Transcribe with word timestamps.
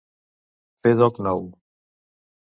Fer 0.85 0.95
doc 1.01 1.21
nou. 1.29 1.47